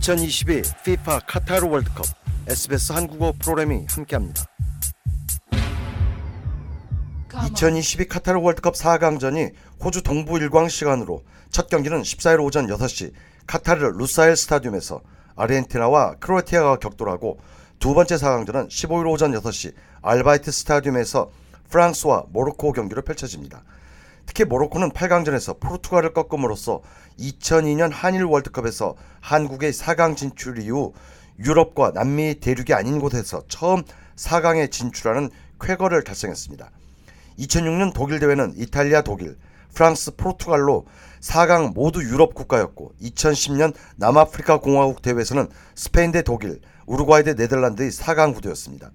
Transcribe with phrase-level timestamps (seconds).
[0.00, 2.06] 2022 FIFA 카타르 월드컵
[2.48, 4.46] SBS 한국어 프로그램이 함께합니다.
[7.50, 9.52] 2022 카타르 월드컵 4강전이
[9.84, 13.12] 호주 동부 일광 시간으로 첫 경기는 14일 오전 6시
[13.46, 15.02] 카타르 루사일 스타디움에서
[15.36, 17.38] 아르헨티나와 크로아티아가 격돌하고
[17.78, 21.30] 두 번째 4강전은 15일 오전 6시 알바이트 스타디움에서
[21.68, 23.64] 프랑스와 모로코 경기로 펼쳐집니다.
[24.30, 26.82] 특히 모로코는 8강전에서 포르투갈을 꺾음으로써
[27.18, 30.92] 2002년 한일 월드컵에서 한국의 4강 진출 이후
[31.40, 33.82] 유럽과 남미 대륙이 아닌 곳에서 처음
[34.14, 36.70] 4강에 진출하는 쾌거를 달성했습니다.
[37.40, 39.36] 2006년 독일 대회는 이탈리아, 독일,
[39.74, 40.86] 프랑스, 포르투갈로
[41.20, 48.34] 4강 모두 유럽 국가였고 2010년 남아프리카 공화국 대회에서는 스페인 대 독일, 우루과이 대 네덜란드의 4강
[48.34, 48.92] 구도였습니다.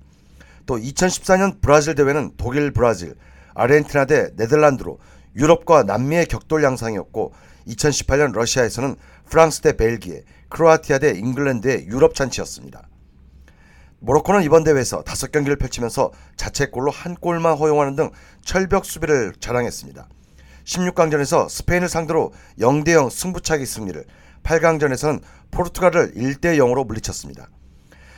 [0.66, 3.16] 또 2014년 브라질 대회는 독일, 브라질,
[3.54, 5.00] 아르헨티나 대 네덜란드로
[5.36, 7.34] 유럽과 남미의 격돌 양상이었고
[7.68, 8.96] 2018년 러시아에서는
[9.30, 12.88] 프랑스 대 벨기에, 크로아티아 대 잉글랜드의 유럽 잔치였습니다.
[14.00, 18.12] 모로코는 이번 대회에서 다섯 경기를 펼치면서 자책골로 한 골만 허용하는 등
[18.44, 20.08] 철벽 수비를 자랑했습니다.
[20.66, 24.06] 16강전에서 스페인을 상대로 0대0 승부차기 승리를,
[24.44, 27.50] 8강전에서는 포르투갈을 1대0으로 물리쳤습니다.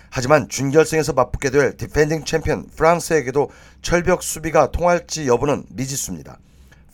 [0.09, 3.49] 하지만 준결승에서 맞붙게 될 defending 챔피언 프랑스에게도
[3.81, 6.39] 철벽 수비가 통할지 여부는 미지수입니다.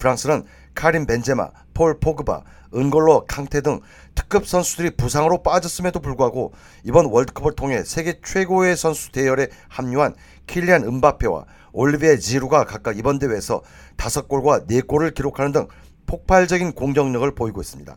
[0.03, 0.43] 프랑스는
[0.75, 2.41] 카린 벤제마, 폴 포그바,
[2.75, 3.79] 은골로 캉테 등
[4.15, 6.51] 특급 선수들이 부상으로 빠졌음에도 불구하고
[6.83, 13.61] 이번 월드컵을 통해 세계 최고의 선수 대열에 합류한 킬리안 은바페와 올리비에 지루가 각각 이번 대회에서
[13.95, 15.67] 5골과 4골을 기록하는 등
[16.05, 17.95] 폭발적인 공격력을 보이고 있습니다.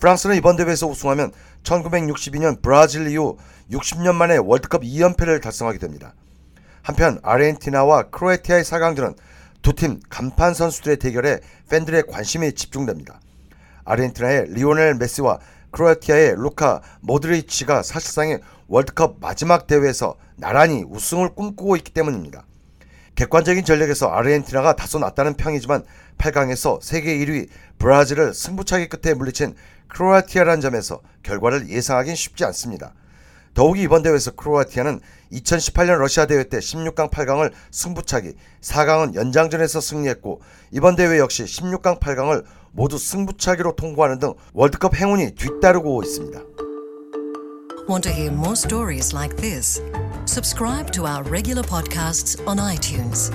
[0.00, 1.30] 프랑스는 이번 대회에서 우승하면
[1.62, 3.38] 1962년 브라질 이후
[3.70, 6.14] 60년 만에 월드컵 2연패를 달성하게 됩니다.
[6.82, 9.14] 한편 아르헨티나와 크로에티아의 4강전은
[9.62, 13.20] 두 팀 간판 선수들의 대결에 팬들의 관심이 집중됩니다.
[13.84, 15.38] 아르헨티나의 리오넬 메시와
[15.70, 22.44] 크로아티아의 루카 모드리치가 사실상의 월드컵 마지막 대회에서 나란히 우승을 꿈꾸고 있기 때문입니다.
[23.14, 25.84] 객관적인 전력에서 아르헨티나가 다소 낫다는 평이지만
[26.18, 27.48] 8강에서 세계 1위
[27.78, 29.54] 브라질을 승부차기 끝에 물리친
[29.88, 32.94] 크로아티아라는 점에서 결과를 예상하긴 쉽지 않습니다.
[33.58, 35.00] 더욱이 이번 대회에서 크로아티아는
[35.32, 42.44] 2018년 러시아 대회 때 16강 8강을 승부차기, 4강은 연장전에서 승리했고 이번 대회 역시 16강 8강을
[42.70, 46.40] 모두 승부차기로 통과하는 등 월드컵 행운이 뒤따르고 있습니다.
[47.88, 49.82] Want to hear more stories like this?
[50.24, 53.32] Subscribe to our regular podcasts on iTunes.